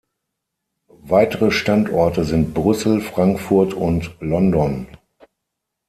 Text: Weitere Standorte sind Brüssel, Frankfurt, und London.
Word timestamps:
Weitere 0.87 1.51
Standorte 1.51 2.23
sind 2.25 2.55
Brüssel, 2.55 3.01
Frankfurt, 3.01 3.75
und 3.75 4.15
London. 4.19 4.87